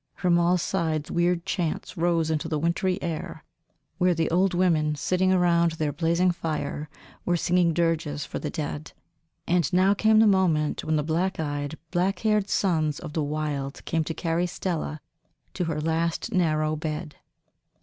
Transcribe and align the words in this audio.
From 0.15 0.39
all 0.39 0.57
sides 0.57 1.11
weird 1.11 1.45
chants 1.45 1.95
rose 1.95 2.31
into 2.31 2.47
the 2.47 2.57
wintry 2.57 2.99
air 3.03 3.43
where 3.99 4.15
the 4.15 4.31
old 4.31 4.55
women, 4.55 4.95
sitting 4.95 5.29
round 5.31 5.73
their 5.73 5.93
blazing 5.93 6.31
fire, 6.31 6.89
were 7.23 7.37
singing 7.37 7.71
dirges 7.71 8.25
for 8.25 8.39
the 8.39 8.49
dead. 8.49 8.93
And 9.45 9.71
now 9.71 9.93
came 9.93 10.17
the 10.17 10.25
moment 10.25 10.83
when 10.83 10.95
the 10.95 11.03
black 11.03 11.39
eyed, 11.39 11.77
black 11.91 12.17
haired 12.21 12.49
sons 12.49 12.97
of 12.97 13.13
the 13.13 13.21
wild 13.21 13.85
came 13.85 14.03
to 14.05 14.13
carry 14.15 14.47
Stella 14.47 15.01
to 15.53 15.65
her 15.65 15.79
last 15.79 16.33
narrow 16.33 16.75
bed. 16.75 17.17